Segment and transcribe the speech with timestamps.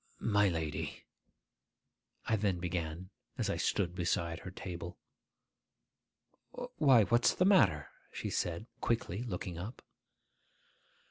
[0.17, 1.03] 'My lady,'
[2.25, 4.97] I then began, as I stood beside her table.
[6.77, 9.83] 'Why, what's the matter?' she said quickly, looking up.